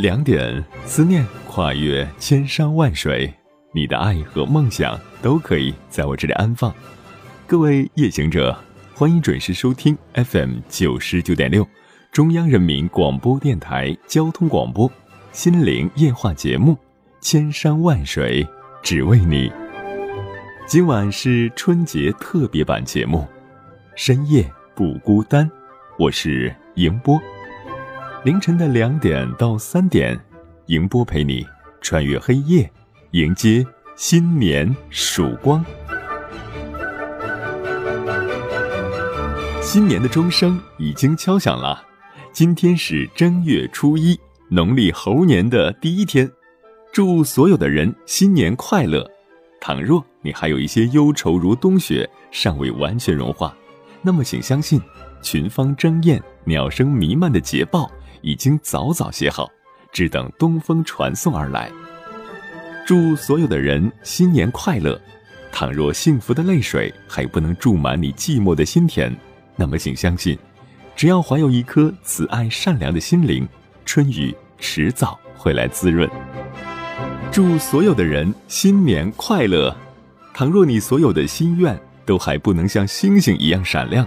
[0.00, 3.30] 两点，思念跨越千山万水，
[3.74, 6.74] 你的爱和梦想都可以在我这里安放。
[7.46, 8.58] 各位夜行者，
[8.94, 11.68] 欢迎准时收听 FM 九十九点六，
[12.10, 14.88] 中央人民广播电台交通广播
[15.32, 16.78] 《心灵夜话》节目，
[17.20, 18.48] 千山万水
[18.82, 19.52] 只为你。
[20.66, 23.28] 今晚是春节特别版节目，
[23.96, 25.50] 深夜不孤单，
[25.98, 27.20] 我是迎波。
[28.22, 30.18] 凌晨的两点到三点，
[30.66, 31.46] 迎波陪你
[31.80, 32.70] 穿越黑夜，
[33.12, 35.64] 迎接新年曙光。
[39.62, 41.82] 新年的钟声已经敲响了，
[42.30, 46.30] 今天是正月初一，农历猴年的第一天。
[46.92, 49.10] 祝所有的人新年快乐！
[49.62, 53.56] 倘若你还有一些忧愁如冬雪，尚未完全融化，
[54.02, 54.78] 那么请相信，
[55.22, 57.90] 群芳争艳、鸟声弥漫的捷报。
[58.22, 59.50] 已经早早写好，
[59.92, 61.70] 只等东风传送而来。
[62.86, 65.00] 祝所有的人新年快乐！
[65.52, 69.14] 倘若幸福的泪水还不能注满你寂寞的心田，
[69.56, 70.38] 那么请相信，
[70.94, 73.48] 只要怀有一颗慈爱善良的心灵，
[73.84, 76.08] 春雨迟早会来滋润。
[77.32, 79.76] 祝所有的人新年快乐！
[80.32, 84.06] 倘若你所有的心愿都还不能像星星一样闪亮，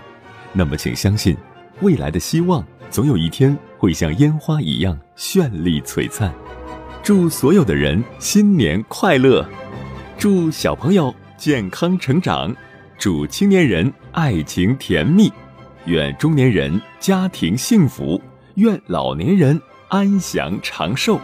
[0.51, 1.37] 那么请相信，
[1.81, 3.57] 未来的希望总有一天。
[3.83, 6.33] 会像烟花一样绚丽璀璨，
[7.03, 9.45] 祝所有的人新年快乐，
[10.17, 12.55] 祝小朋友健康成长，
[12.97, 15.29] 祝青年人爱情甜蜜，
[15.83, 18.21] 愿中年人家庭幸福，
[18.55, 21.19] 愿老年人安详长寿，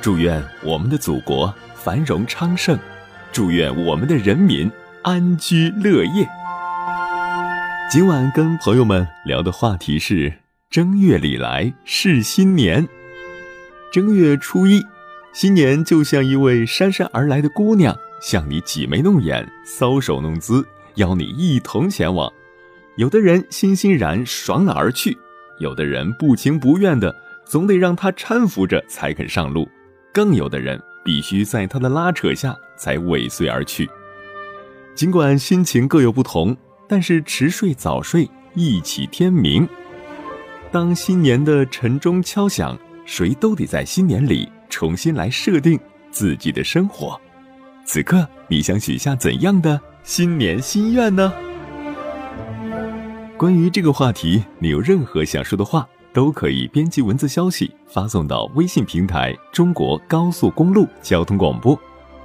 [0.00, 2.76] 祝愿我们的祖国繁荣昌盛，
[3.30, 4.68] 祝愿我们的人民
[5.04, 6.28] 安居乐业。
[7.88, 10.41] 今晚跟朋友们聊的话题是。
[10.72, 12.88] 正月里来是新年，
[13.92, 14.82] 正月初一，
[15.34, 22.32] 新年就像一位姗姗而来的姑娘，向你挤眉弄眼、搔首弄姿，邀你一同前往。
[22.96, 25.14] 有的人欣欣然爽朗而去，
[25.58, 29.68] 有的人不情不愿的，总得让他搀扶着才肯上路，
[30.10, 33.86] 更有的人必须在他的拉扯下才尾随而去。
[34.94, 36.56] 尽管心情各有不同，
[36.88, 39.68] 但是迟睡早睡，一起天明。
[40.72, 45.78] 当新年的晨钟敲响，谁都得在新年里重新来设定
[46.10, 47.20] 自己的生活。
[47.84, 51.30] 此刻，你想许下怎样的新年心愿呢？
[53.36, 61.78] 关于这个话题，你有任何想说的话，都可以编辑文字消息发送到微信平台“中国高速公路交通广播”，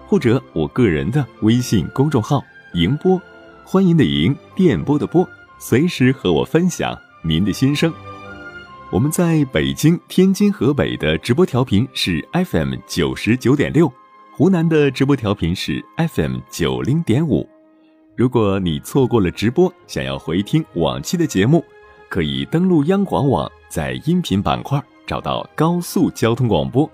[0.08, 2.42] 或者我个人的微信公众号
[2.76, 3.22] “迎波”，
[3.66, 5.28] 欢迎的迎，电波的波，
[5.60, 7.94] 随时和我分享您的心声。
[8.90, 13.92] 我们在北京、天津、河北的直播调频是 FM 九十九点六，
[14.32, 17.48] 湖南的直播调频是 FM 九零点五。
[18.16, 21.64] 如果你错过了直播，想要回听往期的节目，
[22.08, 26.90] 可以登录央广网，在音频板块找到高速交通广播，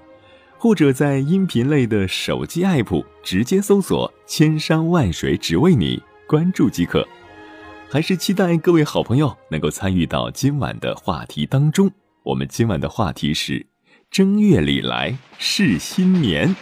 [0.58, 7.08] 或者在音频类的手机 app 直接搜索“千山万水只为你”，关注即可。
[7.94, 11.92] 还是期待各位好朋友能够参与到今晚的话题当中。
[12.24, 13.68] 我们今晚的话题是：
[14.10, 16.56] 正月里来是新年。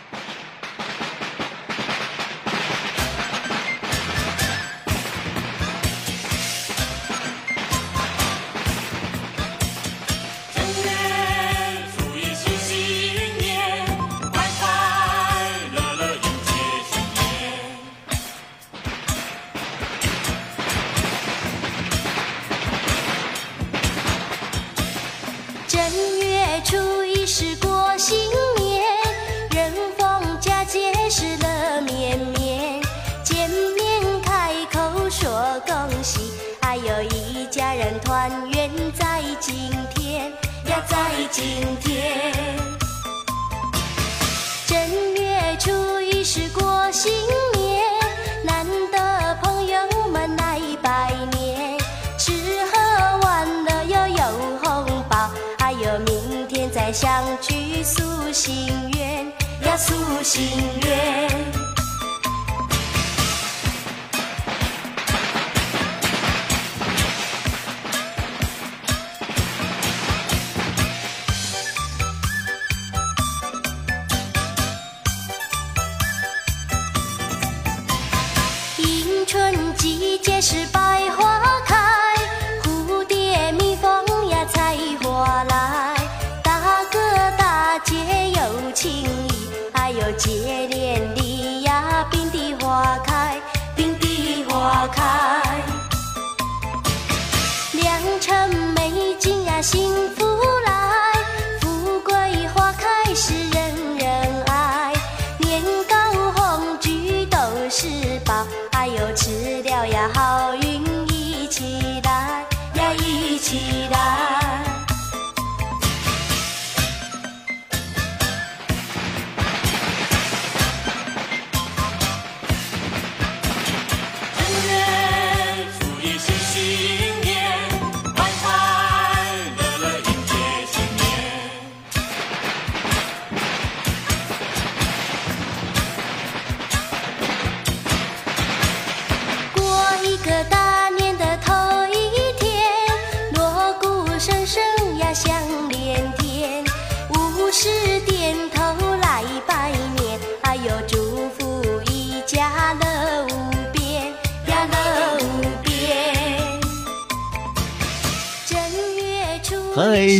[79.77, 81.00] 季节是白。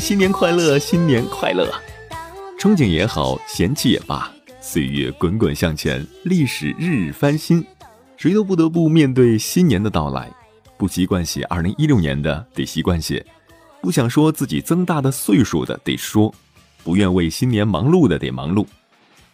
[0.01, 1.71] 新年快乐，新年快乐！
[2.57, 7.63] 憧憬也好，嫌弃也罢，岁月滚滚向前，历史日日翻新，
[8.17, 10.27] 谁都不得不面对新年的到来。
[10.75, 13.23] 不习惯写二零一六年的，得习惯写；
[13.79, 16.33] 不想说自己增大的岁数的，得说；
[16.83, 18.65] 不愿为新年忙碌的，得忙碌。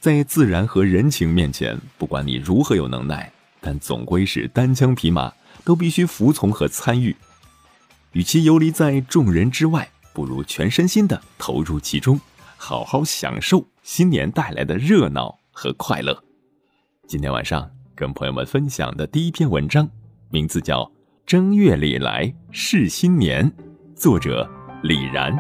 [0.01, 3.31] 在自然和人情面前，不管你如何有能耐，
[3.61, 5.31] 但总归是单枪匹马，
[5.63, 7.15] 都必须服从和参与。
[8.11, 9.89] 与其游离在众人之外。
[10.17, 12.19] 不如全身心的投入其中，
[12.57, 16.23] 好好享受新年带来的热闹和快乐。
[17.07, 19.87] 今天晚上跟朋友们分享的第一篇文章，
[20.31, 20.81] 名字叫
[21.23, 23.47] 《正月里来是新年》，
[23.95, 24.49] 作者
[24.81, 25.37] 李然。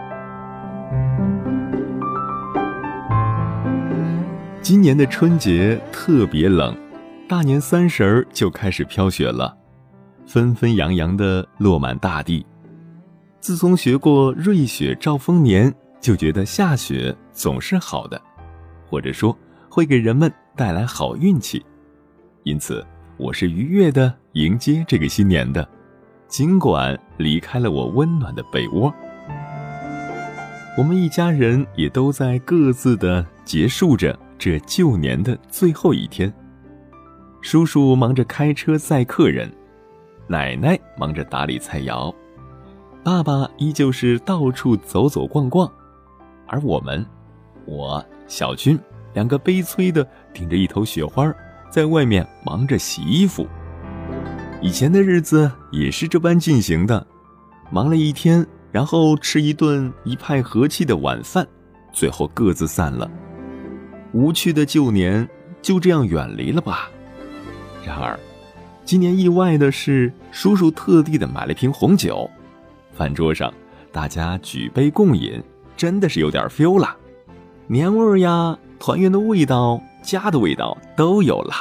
[4.61, 6.77] 今年的春节特别冷，
[7.27, 9.57] 大年三十儿就开始飘雪了，
[10.27, 12.45] 纷纷扬扬的落满大地。
[13.47, 18.21] 自从学过“瑞雪兆丰年”，就觉得下雪总是好的，
[18.85, 19.33] 或者说
[19.69, 21.65] 会给人们带来好运气。
[22.43, 22.85] 因此，
[23.15, 25.65] 我是愉悦的迎接这个新年的，
[26.27, 28.93] 尽管离开了我温暖的被窝。
[30.77, 36.33] 我们一家人也都在各自的结束着这旧年的最后一天。
[37.41, 39.49] 叔叔忙着开车载客人，
[40.27, 42.13] 奶奶忙着打理菜肴。
[43.07, 45.71] 爸爸依旧是到处走走逛逛，
[46.45, 47.05] 而我们，
[47.63, 48.77] 我小军
[49.13, 51.33] 两个悲催的顶着一头雪花，
[51.69, 53.47] 在外面忙着洗衣服。
[54.61, 57.07] 以前的日子也是这般进行的，
[57.71, 61.47] 忙了一天，然后吃一顿一派和气的晚饭，
[61.93, 63.09] 最后各自散了。
[64.11, 65.25] 无趣的旧年
[65.61, 66.89] 就这样远离了吧。
[67.85, 68.19] 然而，
[68.83, 72.29] 今年意外的是，叔叔特地的买了瓶红酒。
[72.97, 73.53] 饭桌上，
[73.91, 75.39] 大家举杯共饮，
[75.77, 76.97] 真的是有点 feel 了，
[77.67, 81.53] 年味儿呀，团圆的味道，家的味道都有了。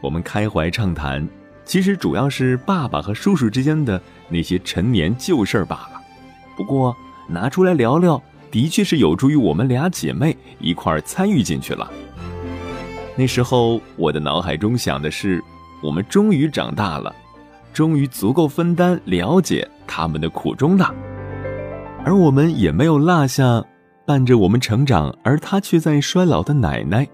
[0.00, 1.28] 我们开怀畅谈，
[1.66, 6.00] 其实主要是爸爸和叔叔之间的那些陈年旧事儿罢了。
[6.56, 6.96] 不过
[7.28, 8.20] 拿出来聊聊，
[8.50, 11.90] 的确是有助于我们俩姐妹一块儿参与进去了。
[13.14, 15.44] 那时候我的脑海中想的是，
[15.82, 17.14] 我们终于长大了。
[17.72, 20.86] 终于足够分担、了解他们的苦衷呢，
[22.04, 23.64] 而我们也没有落下
[24.06, 27.04] 伴着我们成长，而他却在衰老的奶奶。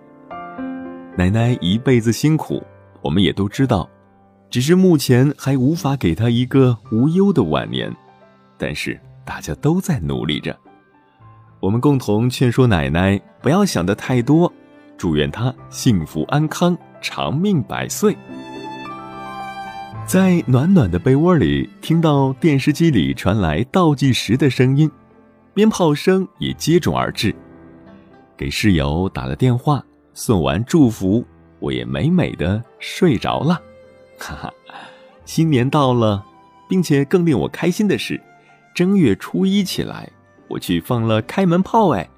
[1.16, 2.62] 奶奶一辈子辛苦，
[3.00, 3.88] 我们也都知道，
[4.50, 7.90] 只是目前还无法给她一个无忧的晚年。
[8.58, 10.54] 但是大家都在努力着，
[11.60, 14.52] 我们共同劝说奶奶不要想的太多，
[14.98, 18.14] 祝愿她幸福安康、长命百岁。
[20.06, 24.88] 在暖暖的被窝里，听到电视机里传来倒计时的声音，
[25.52, 27.34] 鞭炮声也接踵而至。
[28.36, 29.84] 给室友打了电话，
[30.14, 31.26] 送完祝福，
[31.58, 33.60] 我也美美的睡着了。
[34.16, 34.54] 哈哈，
[35.24, 36.24] 新年到了，
[36.68, 38.20] 并且更令我开心的是，
[38.72, 40.08] 正月初一起来，
[40.46, 42.08] 我去放了开门炮，哎，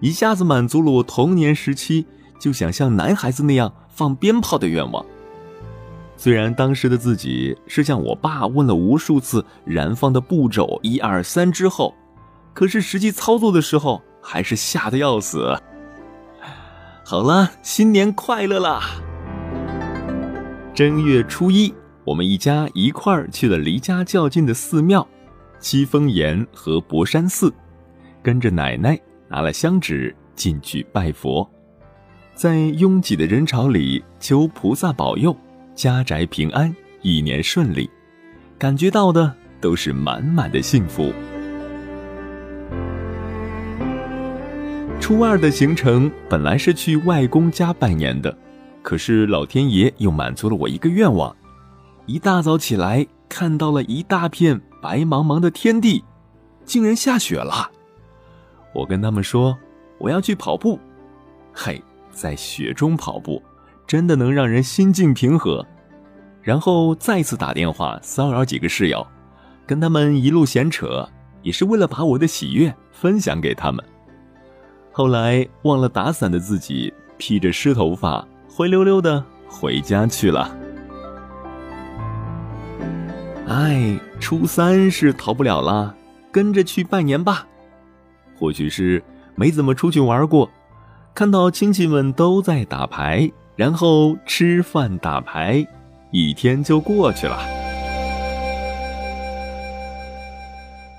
[0.00, 2.04] 一下子满足了我童年时期
[2.40, 5.06] 就想像男孩子那样放鞭炮的愿望。
[6.18, 11.94] 虽然当时的自己是向我爸问了无数次燃放的步骤一二三之后，
[12.52, 14.02] 可是实际操作的时候。
[14.20, 15.56] 还是吓得要死。
[17.02, 18.82] 好了，新年快乐啦！
[20.74, 21.72] 正月初一，
[22.04, 25.06] 我们一家一块儿去了离家较近的寺庙——
[25.60, 27.50] 七峰岩和博山寺，
[28.22, 31.48] 跟着奶奶拿了香纸进去拜佛，
[32.34, 35.34] 在拥挤的人潮里求菩萨保佑
[35.78, 37.88] 家宅平安、一年顺利，
[38.58, 41.12] 感觉到的都是满满的幸福。
[45.00, 48.36] 初二的行程本来是去外公家拜年的，
[48.82, 51.32] 可是老天爷又满足了我一个愿望。
[52.06, 56.02] 一大早起来，看到了一大片白茫茫的天地，
[56.64, 57.70] 竟然下雪了。
[58.74, 59.56] 我跟他们说
[59.98, 60.80] 我要去跑步，
[61.54, 61.80] 嘿，
[62.10, 63.40] 在雪中跑步，
[63.88, 65.66] 真的能让人心境平和。
[66.42, 69.04] 然后再次打电话骚扰几个室友，
[69.66, 71.08] 跟他们一路闲扯，
[71.42, 73.84] 也是为了把我的喜悦分享给他们。
[74.92, 80.56] 后来忘了打伞的自己，披着湿头发，灰溜溜的回家去了。
[83.46, 85.94] 哎，初三是逃不了了，
[86.30, 87.46] 跟着去拜年吧。
[88.38, 89.02] 或许是
[89.34, 90.50] 没怎么出去玩过，
[91.14, 95.66] 看到亲戚们都在打牌，然后吃饭打牌，
[96.12, 97.36] 一天就过去了。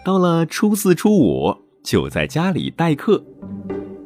[0.03, 3.23] 到了初四、初五，就在家里待客。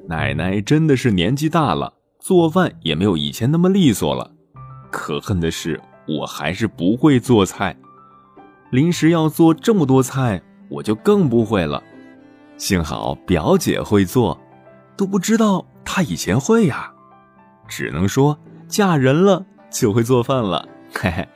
[0.07, 4.29] 奶奶真的是年纪大了，做饭也没有以前那么利索了。
[4.91, 7.75] 可恨的是，我还是不会做菜。
[8.69, 11.81] 临时要做这么多菜，我就更不会了。
[12.57, 14.39] 幸好表姐会做，
[14.95, 16.92] 都不知道她以前会呀。
[17.67, 20.67] 只能说嫁人了就会做饭了。
[20.93, 21.27] 嘿嘿，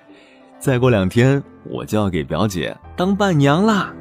[0.59, 3.93] 再过两天我就要给表姐当伴娘啦。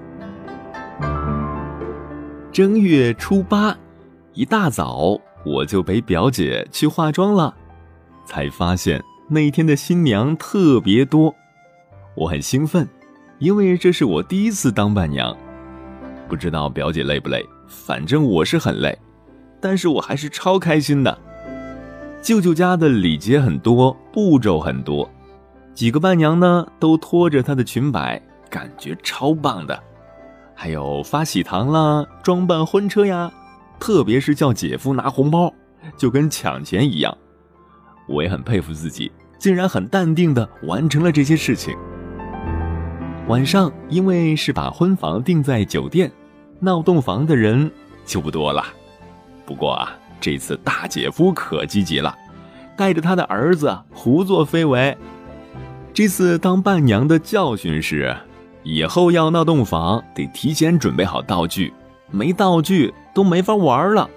[2.52, 3.76] 正月初八。
[4.35, 7.54] 一大早我就陪表姐去化妆了，
[8.26, 11.35] 才发现那天的新娘特别多，
[12.14, 12.87] 我很兴奋，
[13.38, 15.35] 因为这是我第一次当伴娘。
[16.28, 18.99] 不知道表姐累不累，反正我是很累，
[19.59, 21.18] 但是我还是超开心的。
[22.26, 25.09] 舅舅家的礼节很多，步骤很多，
[25.75, 29.80] 几个伴娘呢都拖着她的裙摆，感觉超棒的。
[30.52, 33.33] 还有发喜糖啦，装扮婚车呀。
[33.78, 35.54] 特别是叫姐夫拿红包，
[35.97, 37.16] 就跟抢钱一样。
[38.09, 41.76] 我也很佩服自己，竟然很淡定的完成了这些事情。
[43.28, 46.11] 晚上因为是把婚房定在酒店，
[46.59, 47.71] 闹洞房的人
[48.04, 48.64] 就不多了。
[49.45, 52.16] 不过啊，这次大姐夫可积极了，
[52.76, 54.96] 带着他的儿子胡作非为。
[55.92, 58.16] 这次当伴娘的教训是，
[58.62, 61.73] 以后要闹洞房得提前准备好道具，
[62.11, 62.92] 没道具。
[63.16, 64.11] 都没法玩了。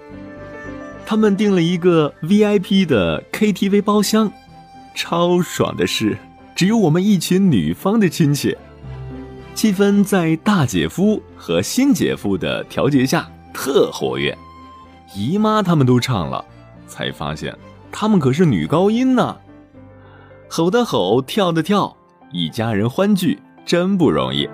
[1.06, 4.30] 他们订了一个 VIP 的 KTV 包厢，
[4.94, 6.18] 超爽的是，
[6.54, 8.54] 只有我们一群女方的亲戚。
[9.54, 14.36] 气氛在大姐夫和新姐夫的调节下特活跃，
[15.14, 16.44] 姨妈他们都唱了，
[16.86, 17.56] 才发现
[17.90, 19.36] 他们可是女高音呢。
[20.48, 21.96] 吼的吼，跳的跳，
[22.32, 24.48] 一家人欢聚真不容易。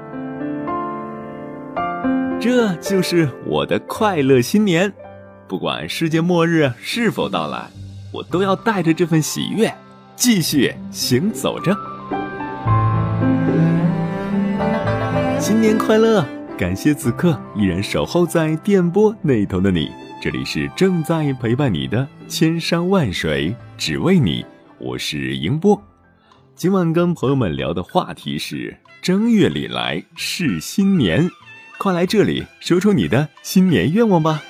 [2.41, 4.93] 这就是我的快乐新年，
[5.49, 7.67] 不管世界末日是否到来，
[8.13, 9.73] 我都要带着这份喜悦
[10.15, 11.77] 继续行走着。
[15.39, 16.25] 新年快乐！
[16.59, 24.45] 感谢此刻依然守候在电波那头的你，这里是正在陪伴你的千山万水，只为你。
[24.79, 25.81] 我是迎波，
[26.55, 31.29] 今晚跟朋友们聊的话题是正月里来是新年。
[31.79, 34.43] 快来这里说出你的新年愿望吧！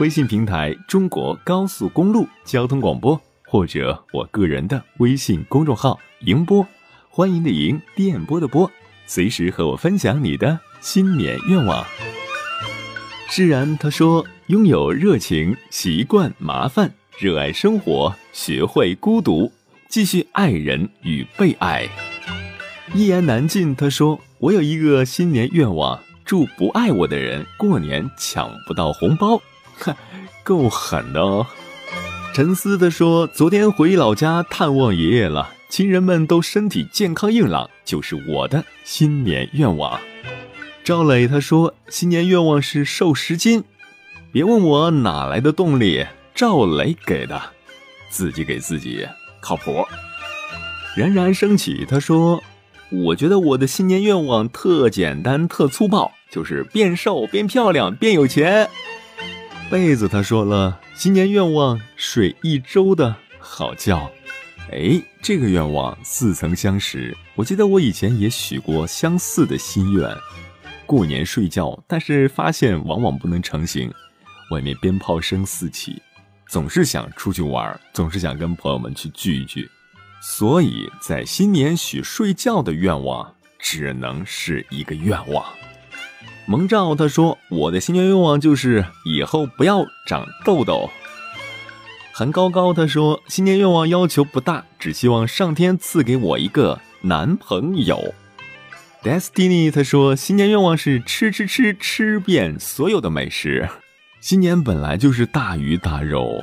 [0.00, 6.66] 微信平台中国高速公路交通广播，或者我个人的微信公众号“迎波”，
[7.08, 8.70] 欢迎的迎，电波的波，
[9.06, 11.82] 随时和我分享你的新年愿望。
[13.28, 19.50] 释然他说：“拥有热情，习惯麻烦，热爱生活，学会孤独，
[19.88, 21.88] 继续爱人与被爱。”
[22.94, 23.74] 一言难尽。
[23.74, 29.38] 他说：“我有一个新年愿望。”祝不爱我的人过年抢不到红包，
[29.76, 29.94] 哈，
[30.42, 31.46] 够狠的哦。
[32.32, 40.00] 沉思的说，昨天回老家探望爷爷了，亲人们都身体健康硬朗，就是我的新年愿望。
[40.84, 43.64] 赵磊他说，新年愿望是瘦十斤，
[44.30, 47.40] 别问我哪来的动力，赵磊给的，
[48.10, 49.08] 自己给自己
[49.40, 49.82] 靠谱。
[50.94, 52.42] 冉冉升起他说。
[52.90, 58.68] 我觉得我的新年愿望特简单、特粗暴，就是变瘦、变漂亮、变有钱。
[59.68, 64.12] 被子他说了，新年愿望睡一周的好觉。
[64.70, 70.08] 哎，这个愿望似曾相识，我记得我以前也许过相似的心愿，
[70.86, 73.92] 过年睡觉，但是发现往往不能成行。
[74.50, 76.00] 外面鞭炮声四起，
[76.46, 79.68] 总是想出去玩，总是想跟朋友们去聚一聚。
[80.20, 85.44] 所以在新年许睡觉的愿望只能是一个愿望。
[86.46, 90.90] 蒙照他说：“我的新年愿望就是以后不要长痘痘。”
[92.12, 98.14] 韩高高他说：“新年愿望要求不大，只希望上天赐给我一个男朋友。
[99.04, 103.68] ”Destiny 他说：“新年愿望是吃吃吃吃遍所有的美食。
[104.20, 106.42] 新年本来就是大鱼大肉，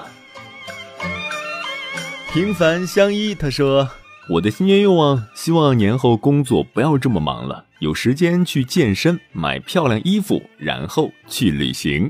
[2.32, 3.90] 平凡相依，他说
[4.32, 12.10] ：“我的新年愿望，希望年后工作不要这么忙了，有时间去健身、买漂亮衣服，然后去旅行。”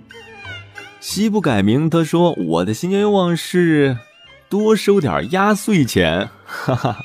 [1.01, 3.97] 西不改名，他说：“我的新年愿望是
[4.47, 6.99] 多收点压岁钱。”哈哈，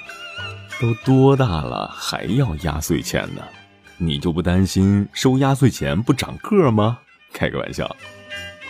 [0.84, 3.40] 都多大了还要压岁钱呢？
[3.96, 6.98] 你就不担心收压岁钱不长个吗？
[7.32, 7.96] 开个玩笑。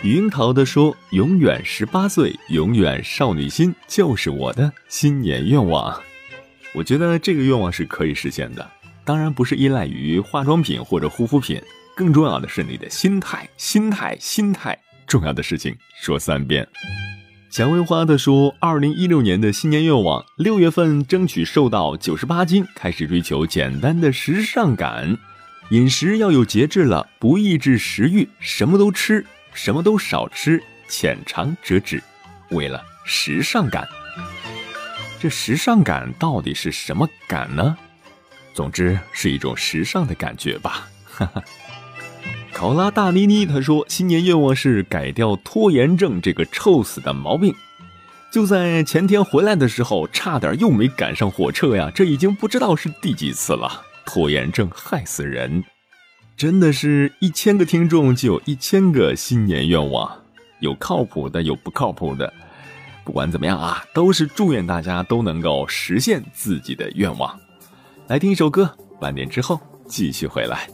[0.05, 6.00] 樱桃的说：“永远十八岁，永远少女心，就是我的新年愿望。”
[6.72, 8.70] 我觉得这个愿望是可以实现的，
[9.05, 11.61] 当然不是依赖于化妆品或者护肤品，
[11.96, 14.79] 更重要的是你的心态，心态，心态。
[15.09, 16.64] 重要的事情说三遍。
[17.54, 25.16] 蔷薇花的说：“二零一六年的新年愿望，六月份争取瘦到九十八斤，开始追求简单的时尚感，
[25.70, 32.02] 饮食要有节制了，不抑制食欲，什么都吃。”什么都少吃，浅尝辄止，
[32.50, 33.86] 为了时尚感。
[35.20, 37.78] 这时尚感到底是什么感呢？
[38.52, 40.88] 总之是一种时尚的感觉吧。
[41.04, 41.40] 哈哈。
[42.54, 47.52] 考拉大妮妮他说，新年愿望是改掉拖延症这个臭死的毛病。
[48.30, 51.90] 就在前天回来的时候，差点又没赶上火车呀！
[51.92, 53.82] 这已经不知道是第几次了。
[54.06, 55.64] 拖延症害死人。
[56.36, 60.10] 真的是一千个听众就有一千个新年愿望，
[60.60, 62.32] 有靠谱的，有不靠谱的。
[63.04, 67.38] 不管怎么样啊，都是祝愿大家都能够实现自己的愿望。
[68.06, 70.68] 来听一首歌，半点之后继续回来。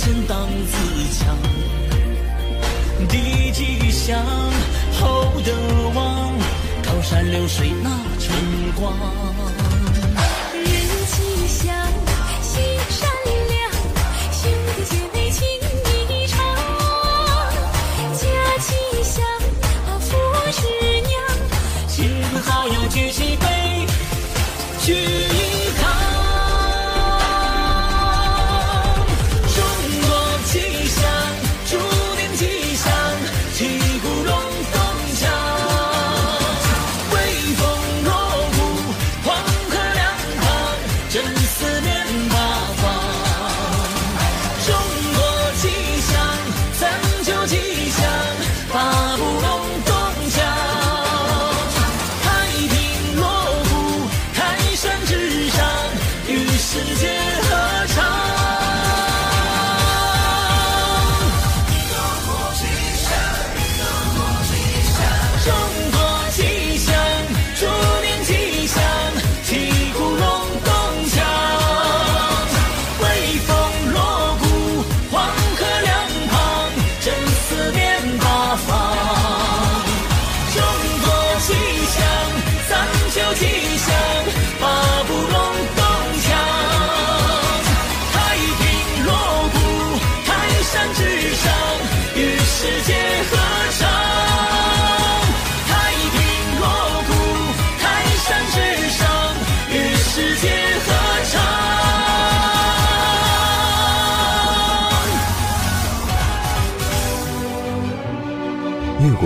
[0.00, 0.74] 先当自
[1.18, 1.36] 强，
[3.08, 4.16] 地吉祥，
[4.92, 5.52] 厚德
[5.92, 6.32] 旺，
[6.84, 8.32] 高山流水，那春
[8.76, 8.94] 光。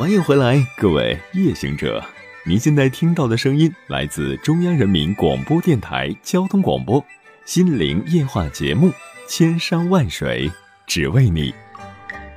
[0.00, 2.02] 欢迎回来，各位夜行者。
[2.46, 7.02] 您现在听到的声音来自中央人民广播电台交通广播
[7.44, 8.88] 《心灵夜话》节目
[9.28, 10.50] 《千山万水
[10.86, 11.52] 只为你》。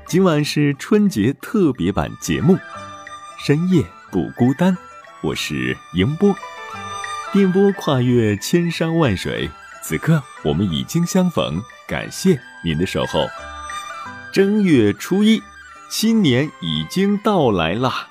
[0.06, 2.58] 今晚是春节特别版节目，
[3.46, 4.78] 深夜不孤单。
[5.22, 6.36] 我是迎波，
[7.32, 9.50] 电波跨越千山万水，
[9.82, 13.26] 此刻我们已经相逢，感谢您的守候。
[14.34, 15.42] 正月初一。
[15.96, 18.08] 新年已经到来啦！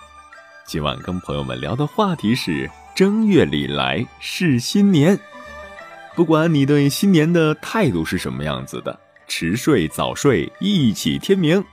[0.64, 5.18] 今晚跟朋友们聊的话题是正月里来是新年。
[6.14, 11.64] 不管你对新年的态度是什么样子的，迟睡早睡一起天明。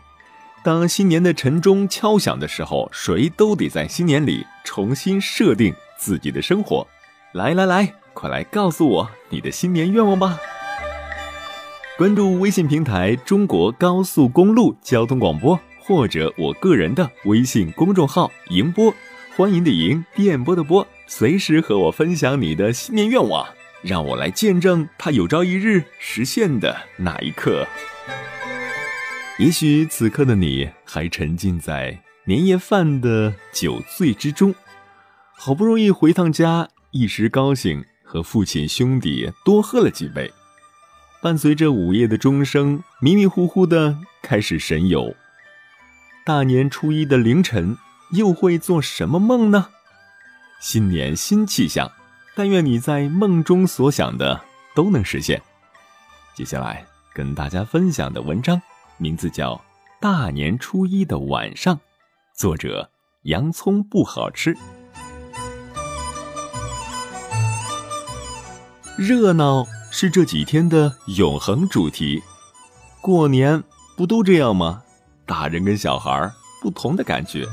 [0.64, 6.88] 当新年的晨钟敲响的时候，谁都得在新年里重新设定自己的生活。
[7.34, 10.40] 来来来，快来告诉我你的新年愿望吧！
[12.00, 15.60] 关注微信平台“中国高速公路交通广播”。
[15.90, 18.94] 或者我个人的微信公众号“迎波”，
[19.36, 23.44] 欢迎的迎，电波的波，随时和我分享你的新年愿望，
[23.82, 27.66] 让我来见证它有朝一日实现的那一刻。
[29.40, 34.54] 也许此刻的你还沉浸在年夜饭的酒醉之中，
[35.36, 40.32] 好不容易回趟家，一时高兴，和父亲兄弟多喝了几杯，
[41.20, 45.16] 伴随着午夜的钟声，迷迷糊糊的开始神游。
[46.30, 47.76] 大年初一的凌晨，
[48.12, 49.70] 又会做什么梦呢？
[50.62, 51.92] 新年新气象，
[52.36, 54.40] 但愿你在梦中所想的
[54.76, 55.42] 都能实现。
[56.36, 58.62] 接下来跟大家分享的文章，
[58.98, 59.56] 名字叫
[60.00, 61.76] 《大年初一的晚上》，
[62.36, 62.92] 作者
[63.24, 64.56] 洋葱不好吃。
[68.96, 72.22] 热闹是这几天的永恒主题，
[73.02, 73.64] 过年
[73.98, 74.84] 不都这样吗？
[75.30, 77.46] 大人跟小孩不同的感觉。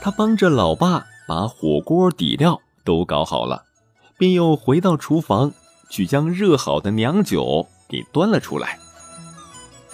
[0.00, 3.66] 他帮着老爸把火锅底料都搞好了，
[4.16, 5.52] 便又回到厨房
[5.90, 8.78] 去将热好的娘酒给端了出来。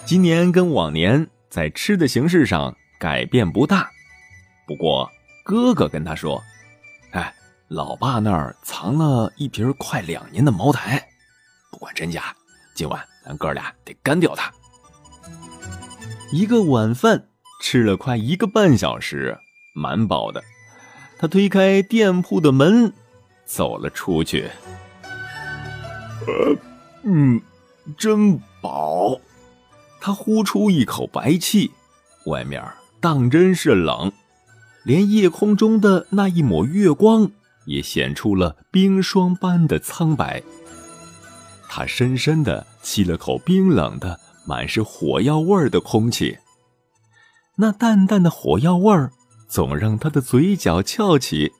[0.05, 3.89] 今年跟往年在吃的形式上改变不大，
[4.65, 5.11] 不过
[5.43, 6.41] 哥哥跟他说
[7.11, 7.35] ：“哎，
[7.67, 11.05] 老爸那儿藏了一瓶快两年的茅台，
[11.69, 12.33] 不管真假，
[12.73, 14.49] 今晚咱哥俩得干掉它。”
[16.33, 17.27] 一个晚饭
[17.61, 19.37] 吃了快一个半小时，
[19.75, 20.43] 蛮饱的。
[21.19, 22.91] 他推开店铺的门，
[23.45, 24.49] 走了出去。
[25.03, 26.55] 呃，
[27.03, 27.39] 嗯，
[27.95, 29.21] 真饱。
[30.01, 31.69] 他呼出一口白气。
[32.25, 32.63] 外面
[32.99, 34.11] 当真是冷，
[34.83, 37.29] 连夜空中的那一抹月光
[37.67, 40.41] 也显出了冰霜般的苍白。
[41.69, 44.19] 他深深的吸了口冰冷的。
[44.45, 46.37] 满是火药味儿的空气，
[47.57, 49.11] 那淡淡的火药味儿
[49.47, 51.51] 总让他的嘴角翘起。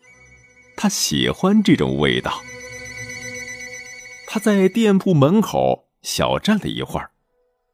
[0.75, 2.33] 他喜欢这种味道。
[4.27, 7.11] 他在店铺门口小站了一会儿，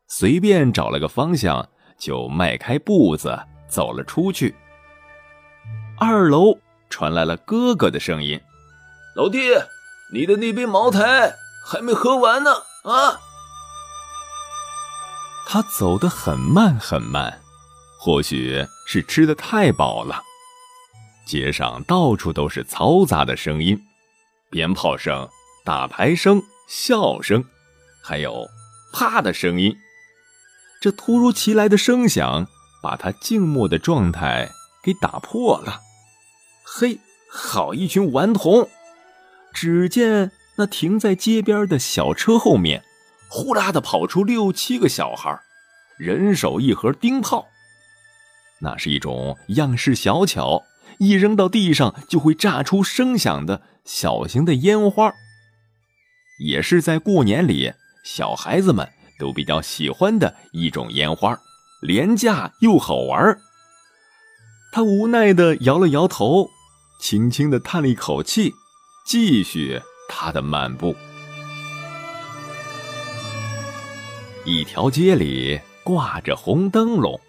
[0.08, 4.54] 随便找了个方向，就迈开步子走了出去。
[5.98, 6.58] 二楼
[6.89, 8.39] 传来了哥哥的声音
[9.15, 9.39] ：“老弟，
[10.13, 11.34] 你的那杯茅台
[11.65, 12.52] 还没喝完呢，
[12.84, 13.19] 啊！”
[15.52, 17.42] 他走得很慢很慢，
[18.00, 20.22] 或许是吃的太饱了。
[21.26, 23.82] 街上到处都是嘈杂的声音，
[24.52, 25.28] 鞭炮声、
[25.66, 27.44] 打牌声、笑声，
[28.04, 28.48] 还有
[28.94, 29.76] 啪的声音。
[30.80, 32.46] 这突如其来的声响
[32.84, 34.52] 把他静默的状态
[34.84, 35.82] 给打破了。
[36.64, 38.70] 嘿，好一群顽童！
[39.52, 42.84] 只见那停在街边的小车后面。
[43.30, 45.39] 呼啦的跑出六七个小孩，
[45.98, 47.48] 人手一盒钉炮。
[48.62, 50.63] 那是一种样式小巧，
[50.98, 55.13] 一扔到地上就会炸出声响的小型的烟花。
[56.39, 58.89] 也是在过年里，小孩子们
[59.20, 61.38] 都比较喜欢的一种烟花，
[61.82, 63.38] 廉价又好玩。
[64.72, 66.50] 他无奈的摇了摇头，
[67.00, 68.54] 轻轻的叹了一口气，
[69.06, 70.96] 继续他的漫步。
[74.45, 77.19] 一条街里挂着红灯笼，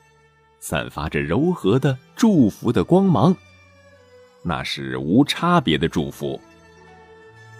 [0.61, 3.37] 散发着柔和的祝福的光芒，
[4.43, 6.41] 那是无差别的祝福。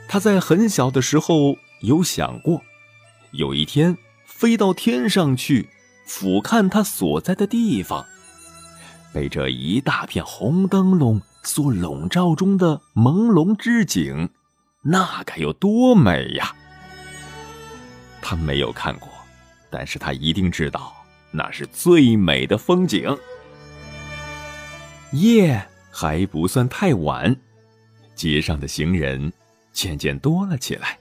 [0.09, 2.63] 他在很小的时候有想过，
[3.33, 5.69] 有一天飞到天上去，
[6.07, 8.07] 俯瞰他所在的地方，
[9.13, 14.31] 被这一大片红灯笼所笼罩中的朦胧之景，
[14.83, 16.55] 那该有多美呀！
[18.23, 19.10] 他没有看过。
[19.71, 20.93] 但是他一定知道，
[21.31, 23.17] 那是最美的风景。
[25.13, 27.35] 夜还不算太晚，
[28.15, 29.33] 街上的行人
[29.73, 30.99] 渐渐多了起来。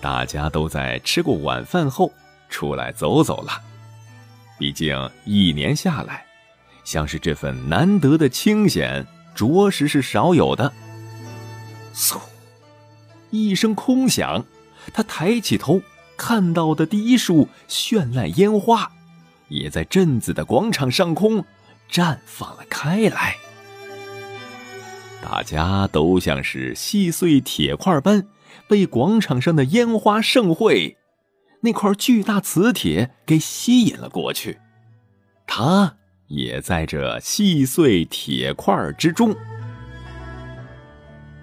[0.00, 2.12] 大家都在吃过晚饭后
[2.48, 3.52] 出来走走了。
[4.58, 6.24] 毕竟一年下来，
[6.84, 10.72] 像是这份难得的清闲，着实是少有的。
[11.94, 12.18] 嗖，
[13.30, 14.44] 一声空响，
[14.92, 15.80] 他抬起头。
[16.24, 18.92] 看到的第一束绚烂烟花，
[19.48, 21.44] 也在镇子的广场上空
[21.90, 23.36] 绽放了开来。
[25.20, 28.28] 大家都像是细碎铁块般，
[28.68, 30.96] 被广场上的烟花盛会
[31.62, 34.60] 那块巨大磁铁给吸引了过去。
[35.44, 35.96] 他
[36.28, 39.34] 也在这细碎铁块之中。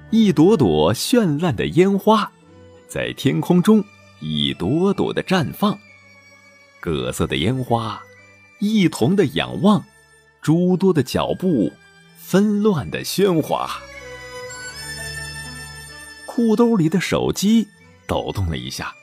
[0.10, 2.32] 一朵朵绚烂的烟花，
[2.88, 3.84] 在天空中。
[4.20, 5.80] 一朵朵的绽放，
[6.80, 8.02] 各色的烟花，
[8.60, 9.84] 一同的仰望，
[10.42, 11.72] 诸多的脚步，
[12.18, 13.70] 纷乱的喧哗。
[16.26, 17.68] 裤兜里的手机
[18.08, 18.94] 抖动了一下，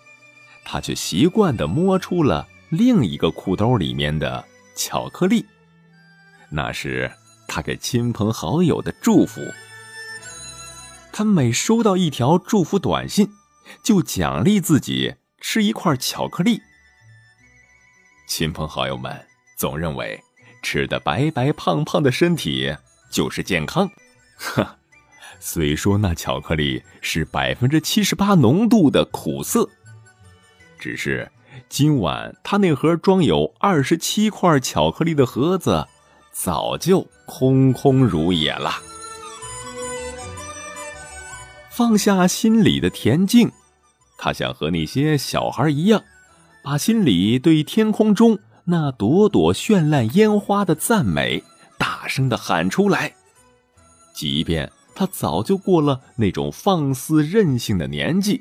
[0.64, 5.44] 他却习惯的摸出了另一个裤兜里面的巧克力，
[6.50, 7.10] 那是
[7.48, 9.40] 他给亲朋好友的祝福。
[11.12, 13.30] 他每收到一条祝福短信。
[13.82, 16.60] 就奖励自己吃一块巧克力。
[18.28, 19.26] 亲朋好友们
[19.56, 20.20] 总认为
[20.62, 22.76] 吃的白白胖胖的身体
[23.10, 23.88] 就是健康，
[24.36, 24.78] 哈，
[25.38, 29.68] 虽说那巧克力是百分之七十八浓度的苦涩，
[30.78, 31.30] 只是
[31.68, 35.86] 今晚他那盒装有二十七块巧克力的盒子
[36.32, 38.72] 早就空空如也了。
[41.76, 43.52] 放下心里的恬静。
[44.16, 46.02] 他想和那些小孩一样，
[46.62, 51.44] 把心里对天空中那朵朵绚烂烟花的赞美
[51.76, 53.14] 大声的喊出来。
[54.14, 58.40] 即便他早就过了那种放肆任性的年纪，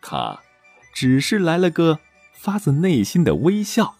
[0.00, 0.40] 他
[0.94, 1.98] 只是来了个
[2.32, 3.96] 发自内心的微笑，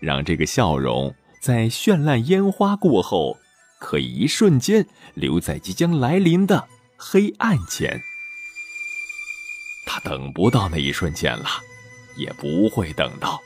[0.00, 3.38] 让这个笑容在绚烂烟花过后，
[3.80, 8.02] 可以一瞬间留在即将来临的黑暗前。
[9.86, 11.46] 他等不到那一瞬间了，
[12.16, 13.40] 也不会等到，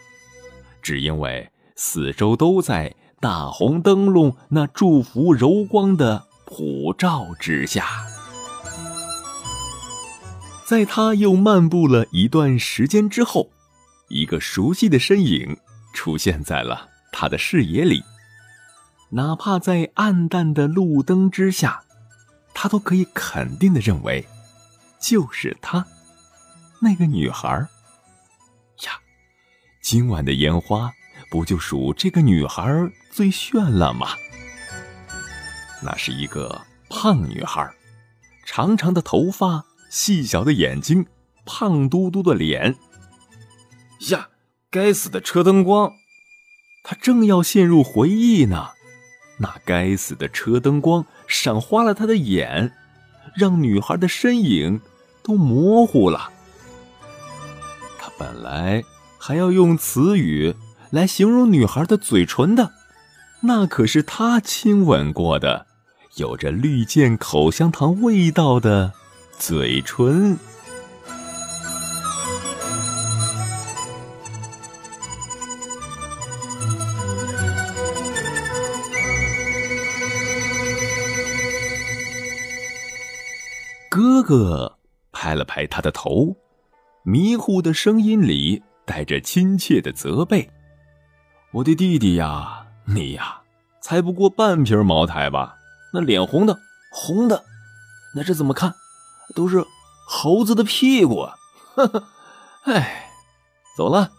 [0.83, 8.07] 只因为四周都在大红灯笼那祝福柔光的普照之下。
[10.65, 13.51] 在他又漫步了一段时间之后，
[14.09, 15.59] 一个熟悉的身影
[15.93, 18.03] 出现在了他的视野里，
[19.11, 21.83] 哪怕在暗淡的路灯之下，
[22.55, 24.27] 他都可以肯定的认为，
[25.01, 25.87] 就是她。
[26.81, 27.49] 那个女孩
[28.85, 29.01] 呀，
[29.83, 30.91] 今晚的烟花
[31.31, 32.65] 不就属这个女孩
[33.11, 34.09] 最绚烂吗？
[35.83, 37.71] 那是一个胖女孩，
[38.45, 41.07] 长长的头发，细小的眼睛，
[41.45, 42.77] 胖嘟嘟的脸。
[44.09, 44.29] 呀，
[44.71, 45.93] 该死的车灯光！
[46.83, 48.71] 他正要陷入回忆呢，
[49.43, 52.73] 那该死的车灯光闪花了他的眼，
[53.35, 54.83] 让女孩的身影
[55.23, 56.31] 都模糊了。
[57.99, 58.85] 他本来
[59.19, 60.55] 还要用词语
[60.91, 62.73] 来形容女孩的嘴唇的，
[63.41, 65.65] 那可是他亲吻过的，
[66.17, 68.93] 有着绿箭口香糖味道的
[69.39, 70.39] 嘴唇。
[84.31, 84.79] 哥
[85.11, 86.37] 拍了拍他的头。
[87.03, 90.49] 迷糊的声音里带着亲切的责备
[91.51, 93.41] ：“我的弟弟呀，你呀，
[93.83, 95.57] 才不过半瓶茅台吧？
[95.93, 96.57] 那脸红的，
[96.93, 97.43] 红的，
[98.15, 98.73] 那这怎么看，
[99.35, 99.65] 都是
[100.07, 101.35] 猴子的屁股啊！”
[101.75, 102.05] 呵呵，
[102.67, 103.11] 哎，
[103.77, 104.13] 走了，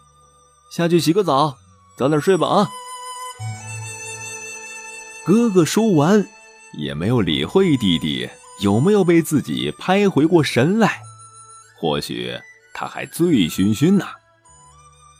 [0.76, 1.56] 下去洗个澡，
[1.96, 2.68] 早点睡吧啊！
[5.24, 6.28] 哥哥说完，
[6.76, 8.28] 也没有理会弟弟
[8.62, 11.02] 有没有被自己拍回过神来，
[11.80, 12.38] 或许
[12.72, 14.06] 他还醉醺醺呢。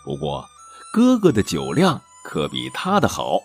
[0.05, 0.47] 不过，
[0.93, 3.41] 哥哥的酒量可比他的好，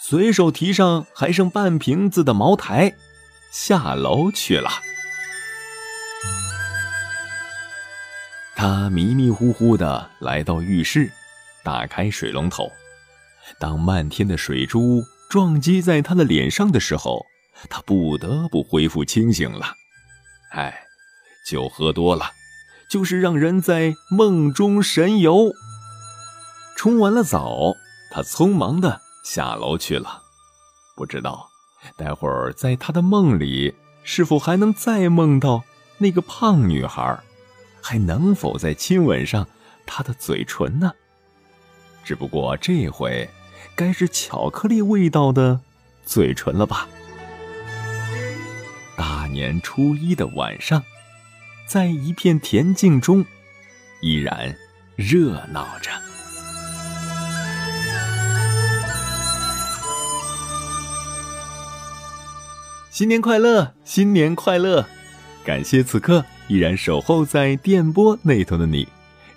[0.00, 2.94] 随手提上还剩半瓶子的茅台，
[3.52, 4.70] 下楼去了。
[8.54, 11.10] 他迷迷糊糊的来到浴室，
[11.64, 12.70] 打开水龙头。
[13.58, 17.24] 当漫天的水珠撞击在他的脸上的时候，
[17.68, 19.74] 他不得不恢复清醒了。
[20.52, 20.86] 哎，
[21.46, 22.30] 酒喝多了，
[22.90, 25.52] 就是让人在梦中神游。
[26.76, 27.74] 冲完了澡，
[28.10, 30.22] 他匆忙的下楼去了。
[30.96, 31.48] 不知道，
[31.96, 35.64] 待会儿在他的梦里，是否还能再梦到
[35.98, 37.18] 那个胖女孩？
[37.80, 39.46] 还能否再亲吻上
[39.86, 40.92] 他的嘴唇呢？
[42.04, 43.28] 只不过这回，
[43.74, 45.60] 该是巧克力味道的
[46.04, 46.88] 嘴唇了吧？
[49.38, 50.82] 年初一的晚上，
[51.64, 53.24] 在一片恬静中，
[54.00, 54.52] 依然
[54.96, 55.92] 热闹着。
[62.90, 64.84] 新年快乐，新年快乐！
[65.44, 66.24] 感谢此刻。
[66.48, 68.88] 依然守候在电波那头的你，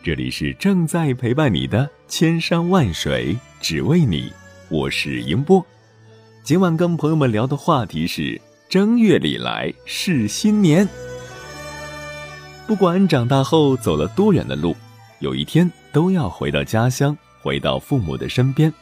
[0.03, 4.33] 这里是正在陪伴你的千山万水，只为你。
[4.67, 5.63] 我是英波。
[6.43, 10.87] 今晚跟朋友们聊的话题是正月里来是新年。
[12.65, 14.73] 不管长大后走了多远的路，
[15.19, 18.73] 有一天都要回到家乡，回到父母的身边。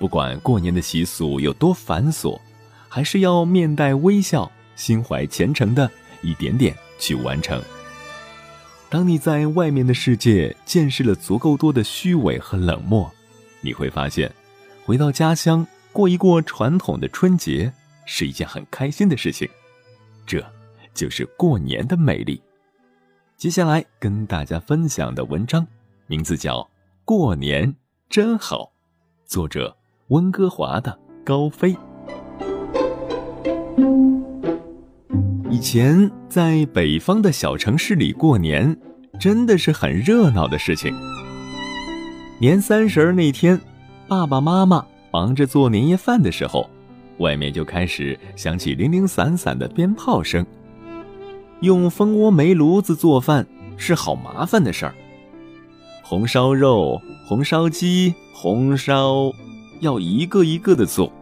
[0.00, 2.40] 不管过年的习俗有多繁琐，
[2.88, 5.88] 还是要面带微笑，心怀虔诚的
[6.20, 6.76] 一点点。
[6.98, 7.62] 去完成。
[8.90, 13.08] 当你在外面的世界见识了足够多的虚伪和冷漠，
[13.60, 14.28] 你会发现，
[14.84, 17.72] 回到家乡过一过传统的春节
[18.10, 19.46] 是一件很开心的事情。
[20.26, 20.42] 这，
[20.94, 22.40] 就是过年的魅力。
[23.36, 25.64] 接下来跟大家分享的文章，
[26.06, 26.60] 名字叫
[27.04, 27.76] 《过年
[28.08, 28.64] 真好》，
[29.26, 29.76] 作者
[30.08, 31.76] 温哥华的高飞。
[35.50, 38.74] 以前在北方的小城市里过年，
[39.20, 40.94] 真的是很热闹的事情。
[42.40, 43.60] 年三十那天，
[44.08, 46.68] 爸爸妈妈忙着做年夜饭的时候，
[47.18, 50.44] 外面就开始响起零零散散的鞭炮声。
[51.60, 53.46] 用蜂窝煤炉子做饭
[53.76, 54.94] 是好麻烦的事儿，
[56.02, 59.32] 红烧肉、红烧鸡、红烧，
[59.80, 61.12] 要一个一个的做，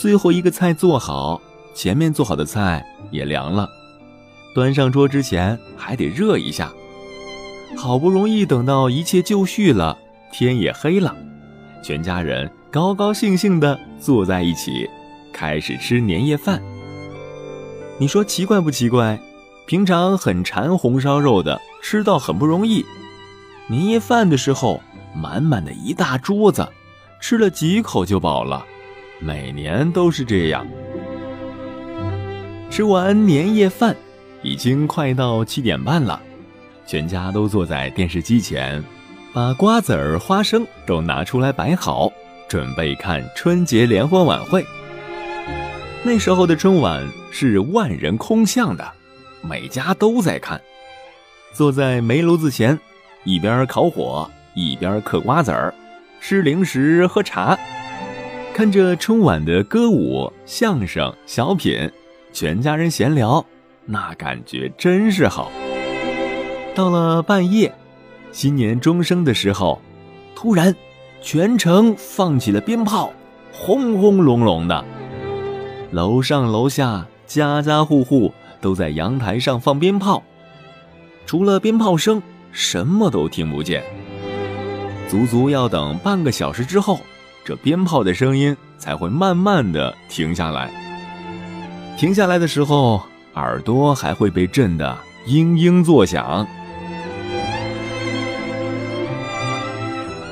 [0.00, 1.40] 最后一个菜做好。
[1.74, 3.68] 前面做好的菜也凉了，
[4.54, 6.72] 端上桌之前还得热一下。
[7.76, 9.98] 好不容易等到一切就绪了，
[10.32, 11.14] 天也黑了，
[11.82, 14.86] 全家人高高兴兴地坐在一起，
[15.32, 16.60] 开始吃年夜饭。
[17.96, 19.18] 你说奇怪不奇怪？
[19.66, 22.84] 平常很馋红烧肉的，吃到很不容易，
[23.66, 24.78] 年夜饭的时候
[25.14, 26.68] 满满的一大桌子，
[27.18, 28.62] 吃了几口就饱了，
[29.20, 30.66] 每年都是这样。
[32.70, 33.96] 吃完年夜饭，
[34.42, 36.20] 已经快到七点半了，
[36.86, 38.84] 全家都坐在电视机前，
[39.32, 42.12] 把瓜子儿、花生都拿出来摆好，
[42.48, 44.64] 准备看春节联欢晚会。
[46.02, 48.92] 那时候的春晚是万人空巷的，
[49.42, 50.60] 每家都在看。
[51.52, 52.78] 坐在煤炉子前，
[53.24, 55.74] 一边烤火，一边嗑瓜子儿，
[56.20, 57.58] 吃零食，喝茶，
[58.54, 61.90] 看着春晚的歌舞、相声、小品。
[62.32, 63.44] 全家人闲聊，
[63.86, 65.50] 那感觉真是好。
[66.74, 67.74] 到了半夜，
[68.30, 69.80] 新年钟声的时候，
[70.34, 70.76] 突然，
[71.26, 73.10] 全城放起了鞭炮，
[73.52, 74.84] 轰轰隆隆的。
[75.90, 80.22] 楼上楼下，家家户户都在阳台上放鞭炮，
[81.26, 82.22] 除了鞭炮声，
[82.52, 83.82] 什么都听不见。
[85.08, 87.00] 足足要等半个小时之后，
[87.44, 90.70] 这鞭炮的声音才会慢慢的停下来。
[91.98, 93.02] 停下来的时候，
[93.34, 94.96] 耳朵还会被震得
[95.26, 96.46] 嘤嘤作响。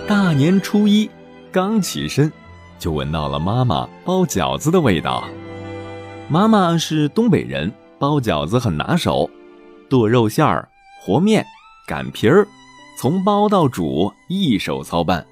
[0.07, 1.09] 大年初一
[1.51, 2.31] 刚起身，
[2.79, 5.25] 就闻到了妈妈包饺子的味道。
[6.29, 9.31] 妈妈是东北人，包饺子很拿手，
[9.89, 10.69] 剁肉馅儿、
[11.01, 11.43] 和面、
[11.87, 12.47] 擀皮儿，
[12.99, 15.25] 从包到煮一手操办。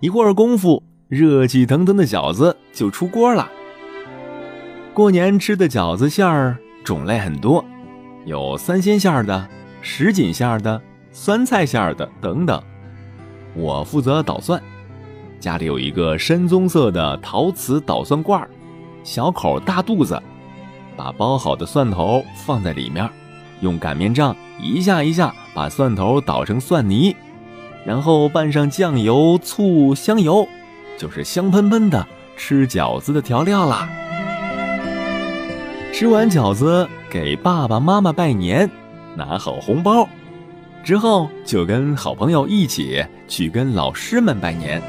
[0.00, 3.50] 一会儿功夫，热气腾腾的饺子就出锅了。
[4.94, 7.62] 过年吃的饺子馅儿种类很多，
[8.24, 9.46] 有三鲜馅儿的、
[9.82, 10.80] 什锦馅儿的、
[11.10, 12.62] 酸菜馅儿的等等。
[13.54, 14.60] 我负责捣蒜，
[15.38, 18.48] 家里有一个深棕色的陶瓷捣蒜罐儿，
[19.04, 20.20] 小口大肚子，
[20.96, 23.08] 把包好的蒜头放在里面，
[23.60, 27.14] 用擀面杖一下一下把蒜头捣成蒜泥，
[27.84, 30.48] 然后拌上酱油、醋、香油，
[30.96, 33.88] 就是香喷喷的吃饺子的调料啦。
[35.92, 38.70] 吃完饺子，给爸爸妈妈拜年，
[39.14, 40.08] 拿好红包，
[40.82, 44.82] 之后就跟好朋友一起去跟老师们拜年。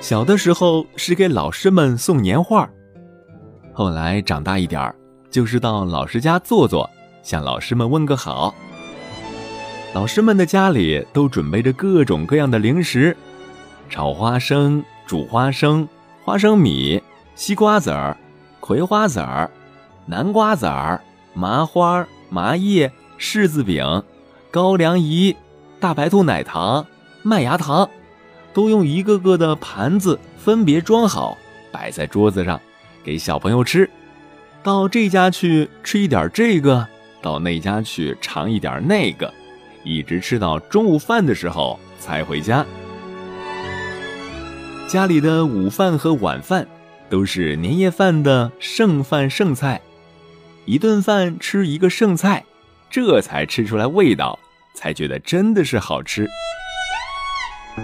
[0.00, 2.68] 小的时候是给老师们送年画，
[3.72, 4.94] 后来长大一点儿，
[5.30, 6.88] 就是到老师家坐坐，
[7.22, 8.54] 向老师们问个好。
[9.94, 13.16] 老师们的家里都准备着各种各样的零食，
[13.88, 15.88] 炒花生、煮花生、
[16.24, 17.02] 花生米、
[17.34, 18.16] 西瓜子儿、
[18.60, 19.50] 葵花籽儿。
[20.08, 21.02] 南瓜籽儿、
[21.34, 24.02] 麻花、麻叶、柿子饼、
[24.56, 25.36] 高粱饴、
[25.78, 26.86] 大白兔奶糖、
[27.22, 27.86] 麦芽糖，
[28.54, 31.36] 都用一个个的盘子分别装好，
[31.70, 32.58] 摆在桌子上，
[33.04, 33.86] 给小朋友吃。
[34.62, 36.88] 到这家去吃一点这个，
[37.20, 39.30] 到那家去尝一点那个，
[39.84, 42.64] 一直吃到中午饭的时候才回家。
[44.88, 46.66] 家里的午饭和晚饭
[47.10, 49.82] 都是年夜饭的剩饭剩菜。
[50.64, 52.42] 一顿饭吃一个剩菜，
[52.88, 54.38] 这才吃出来味道，
[54.76, 56.28] 才觉得真的是好吃。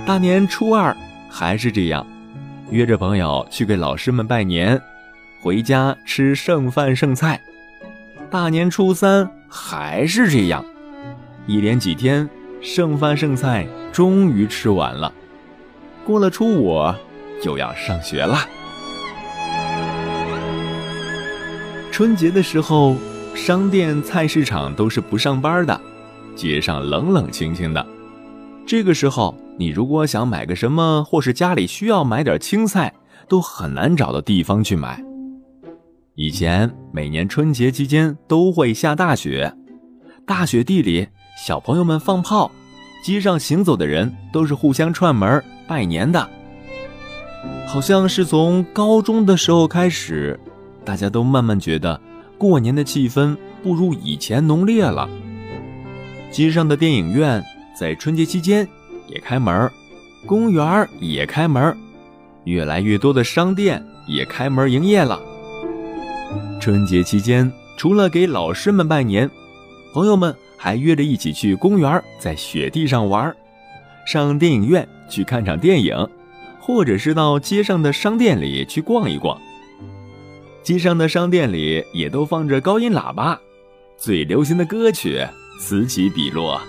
[0.06, 0.94] 大年初二
[1.30, 2.06] 还是这样，
[2.70, 4.78] 约着朋友去给老师们拜年，
[5.40, 7.40] 回家吃剩饭剩菜。
[8.30, 10.62] 大年初三还是这样，
[11.46, 12.28] 一连几天
[12.60, 15.10] 剩饭剩菜终于吃完了。
[16.04, 16.92] 过了初五，
[17.42, 18.38] 又要上学了。
[21.90, 22.96] 春节的时候，
[23.34, 25.78] 商店、菜市场都是不上班的，
[26.34, 27.86] 街上冷冷清清的。
[28.66, 32.92] 这个时候，你如果想买个什么，或是家里需要买点青菜，
[33.28, 35.02] 都很难找到地方去买。
[36.14, 39.52] 以前每年春节期间都会下大雪，
[40.26, 41.08] 大雪地里，
[41.44, 42.50] 小朋友们放炮，
[43.04, 46.28] 街上行走的人都是互相串门拜年的。
[47.66, 50.38] 好像是从高中的时候开始。
[50.84, 52.00] 大家都慢慢觉得，
[52.36, 55.08] 过年的气氛不如以前浓烈了。
[56.32, 57.44] 街上的电影院
[57.78, 58.66] 在春节期间
[59.06, 59.70] 也开门，
[60.24, 61.76] 公园也开门，
[62.44, 65.20] 越来越多的商店也开门营业了。
[66.58, 69.30] 春节期间，除了给老师们拜年，
[69.92, 73.36] 朋友们还约着一起去公园，在雪地上玩，
[74.06, 76.08] 上电影院去看场电影，
[76.58, 79.38] 或者是到街上的商店里去逛一逛。
[80.62, 83.38] 街上的商店里也都放着高音喇叭，
[83.98, 85.26] 最流行的歌曲
[85.64, 86.60] 此起彼落。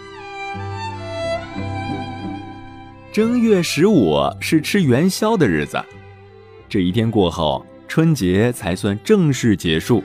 [3.12, 5.84] 正月十五是吃元宵的日子，
[6.70, 10.04] 这一天过后，春节才算正式结束。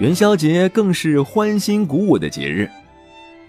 [0.00, 2.68] 元宵节更是欢欣鼓舞的节日，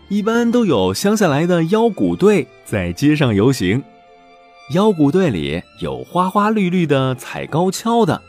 [0.07, 3.83] 一般都有乡下来的腰鼓队在街上游行，
[4.73, 8.21] 腰鼓队里有花花绿绿的踩高跷的。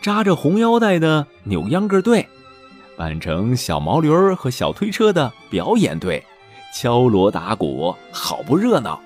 [0.00, 2.26] 扎着红腰带的扭秧歌队，
[3.00, 6.22] 扮成小毛驴儿和小推车的表演队，
[6.74, 9.00] 敲锣打鼓，好不热闹。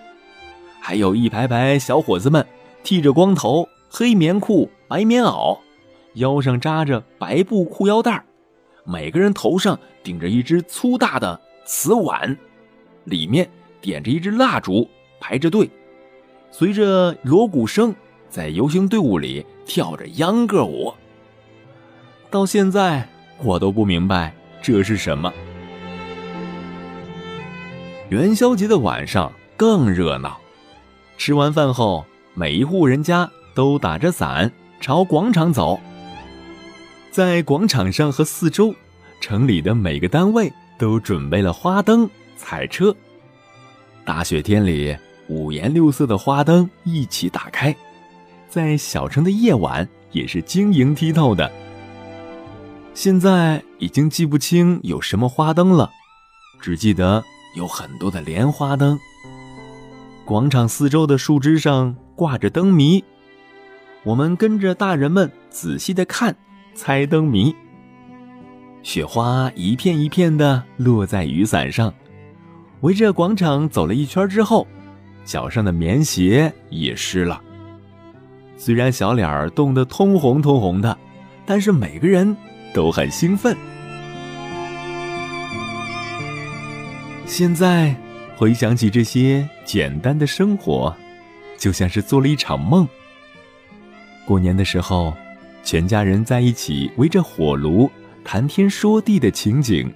[0.80, 2.44] 还有一排排小伙子们，
[2.82, 5.56] 剃着光头，黑棉裤、白棉袄，
[6.14, 8.20] 腰上扎着白布裤腰带
[8.82, 12.36] 每个人头上顶着一只粗大的瓷碗，
[13.04, 13.48] 里面
[13.80, 14.90] 点着一支蜡烛，
[15.20, 15.70] 排着队，
[16.50, 17.94] 随着锣鼓声。
[18.28, 20.92] 在游行队伍里跳着秧歌舞，
[22.28, 23.08] 到现在
[23.42, 25.32] 我都不明白这是什么。
[28.10, 30.38] 元宵节的晚上更热闹，
[31.16, 32.04] 吃完饭后，
[32.34, 35.80] 每一户人家都打着伞朝广场走。
[37.10, 38.74] 在广场上和四周，
[39.20, 42.94] 城里的每个单位都准备了花灯、彩车。
[44.04, 44.96] 大雪天里，
[45.28, 47.74] 五颜六色的花灯一起打开。
[48.48, 51.50] 在小城的夜晚也是晶莹剔透的。
[52.94, 55.90] 现在已经记不清有什么花灯了，
[56.60, 57.22] 只记得
[57.56, 58.96] 有很多的莲花灯。
[60.24, 63.02] 广场四周的树枝上挂着灯谜，
[64.04, 66.34] 我们跟着大人们仔细的看，
[66.72, 67.54] 猜灯谜。
[68.84, 71.92] 雪花一片一片的落在雨伞上，
[72.82, 74.66] 围着广场走了一圈之后，
[75.24, 77.42] 脚上的棉鞋也湿了。
[78.56, 80.96] 虽然小脸儿冻得通红通红的，
[81.44, 82.34] 但是每个人
[82.74, 83.56] 都很兴奋。
[87.24, 87.96] 现在
[88.36, 90.94] 回想起这些简单的生活，
[91.56, 92.86] 就像是做了一场梦。
[94.26, 95.14] 过年的时候，
[95.62, 97.90] 全家人在一起围着火炉
[98.24, 99.92] 谈天说地的情景，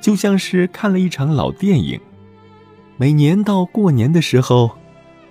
[0.00, 2.00] 就像是看了一场老电影。
[2.96, 4.78] 每年到过年的时候，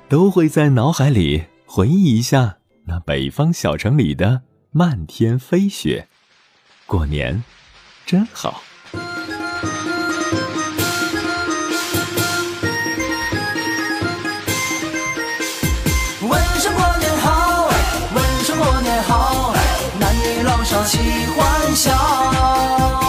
[0.07, 4.41] 都会在脑海里回忆一下那北方小城里的
[4.71, 6.07] 漫天飞雪。
[6.89, 7.43] 过年
[8.03, 8.63] 真好。
[16.21, 17.69] 问声过年好，
[18.15, 19.53] 问声过年好，
[19.99, 23.08] 男女老少齐欢笑。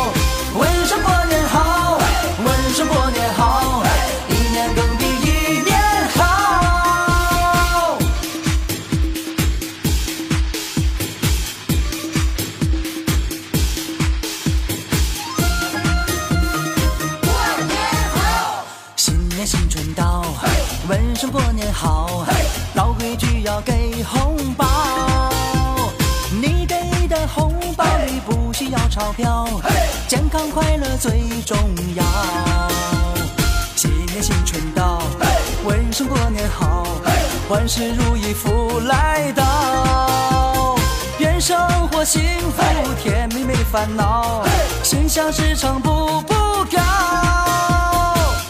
[29.01, 29.46] 钞票，
[30.07, 31.57] 健康快乐最重
[31.94, 32.05] 要。
[33.74, 35.01] 新年新春到，
[35.64, 36.86] 问声过年好，
[37.48, 40.76] 万事如意福来到。
[41.18, 41.57] 愿生
[41.88, 42.20] 活幸
[42.55, 42.62] 福，
[43.03, 44.44] 甜蜜没烦恼，
[44.82, 46.34] 心想事成步步
[46.70, 46.78] 高。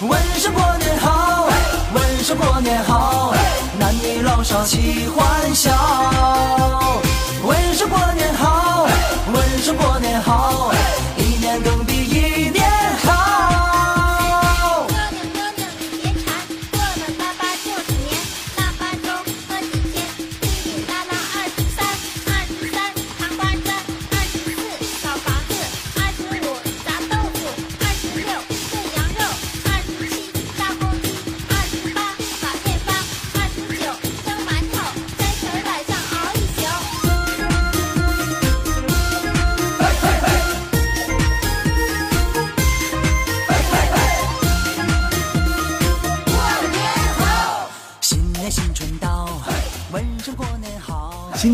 [0.01, 1.48] 问声过年好，
[1.94, 3.32] 问声过年好，
[3.78, 5.70] 男女老少齐欢笑。
[7.43, 8.86] 问声过年好，
[9.32, 10.70] 问声过年好，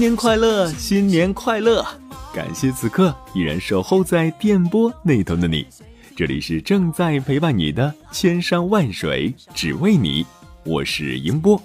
[0.07, 1.84] 年快乐，新年快乐！
[2.32, 5.66] 感谢此刻依然守候在电波那头的你，
[6.14, 10.24] 这里是正在陪伴你的千山万水只为你，
[10.64, 11.61] 我是迎波。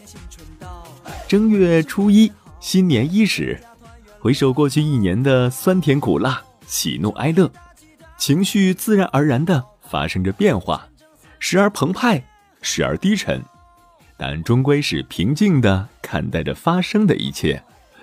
[1.27, 3.61] 正月初一，新年伊始，
[4.17, 7.47] 回首过去一年的酸甜苦辣、喜怒哀乐，
[8.17, 10.87] 情绪自然而然的发生着变化，
[11.37, 12.23] 时而澎湃，
[12.63, 13.39] 时而低沉，
[14.17, 17.61] 但终归是平静的看待着发生的一切。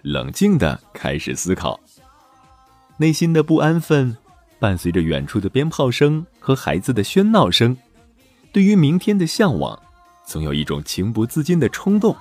[0.08, 1.78] 冷静地开始思考，
[2.96, 4.16] 内心的不安分
[4.58, 7.76] 伴随着远处的鞭炮声和孩子的喧闹声，
[8.50, 9.78] 对于明天的向往，
[10.24, 12.16] 总有一种情不自禁的冲动。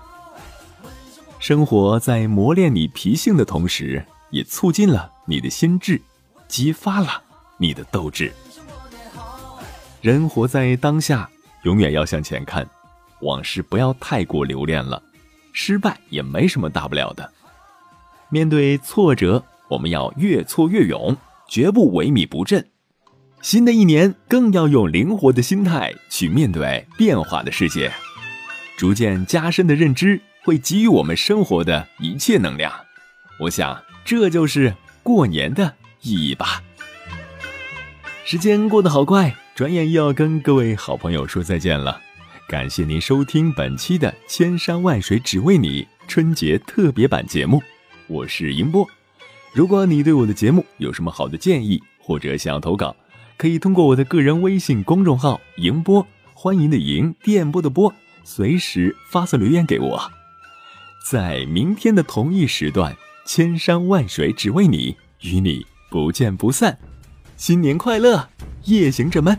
[1.40, 6.02] 生活在磨练你脾性的同时，也促进了你的心智，
[6.50, 7.22] 激发了
[7.58, 8.34] 你的斗志。
[10.02, 11.30] 人活在当下，
[11.64, 12.68] 永远要向前看，
[13.22, 15.02] 往事不要太过留恋了，
[15.54, 17.32] 失败也没什么大不了的。
[18.30, 21.16] 面对挫折，我们要越挫越勇，
[21.48, 22.68] 绝不萎靡不振。
[23.42, 27.92] 新的一年更要用灵活的心态去面对变化的世界，
[28.76, 32.74] 逐渐加深的认知会给予我们生活的一切能量。
[33.40, 36.64] 我想，这就是过年的意义吧。
[38.26, 42.02] 时间过得好快，转眼又要跟各位好朋友说再见了。
[42.50, 47.62] 感谢您收听本期的《千山万水只为你》春节特别版节目。
[48.08, 48.88] 我是银波。
[49.54, 52.96] 如果你对我的节目有什么好的建议，或者想要投稿，
[53.38, 57.94] 可以通过我的个人微信公众号“银波”，欢迎的迎，电波的波，
[58.24, 60.12] 随时发送留言给我。
[61.10, 62.96] 在明天的同一时段，
[63.26, 66.78] 千山万水只为你，与你不见不散。
[67.36, 68.30] 新年快乐，
[68.64, 69.38] 夜行者们！